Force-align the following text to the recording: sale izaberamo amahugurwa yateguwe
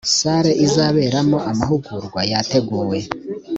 sale 0.17 0.51
izaberamo 0.65 1.37
amahugurwa 1.51 2.19
yateguwe 2.31 2.97